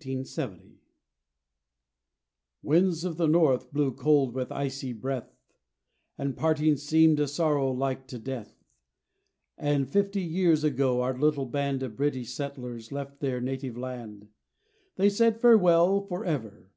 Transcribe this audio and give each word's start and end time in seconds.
_)Winds 2.60 3.04
of 3.04 3.16
the 3.18 3.28
North 3.28 3.72
blew 3.72 3.92
cold 3.92 4.34
with 4.34 4.50
icy 4.50 4.92
breath, 4.92 5.38
And 6.18 6.36
parting 6.36 6.76
seemed 6.76 7.20
a 7.20 7.28
sorrow 7.28 7.70
like 7.70 8.08
to 8.08 8.18
death, 8.18 8.64
When 9.54 9.84
fifty 9.86 10.22
years 10.22 10.64
ago 10.64 11.02
our 11.02 11.16
little 11.16 11.46
band 11.46 11.84
Of 11.84 11.94
British 11.94 12.34
settlers 12.34 12.90
left 12.90 13.20
their 13.20 13.40
native 13.40 13.78
land. 13.78 14.26
They 14.96 15.08
said 15.08 15.40
farewell 15.40 16.00
for 16.00 16.24
ever! 16.24 16.72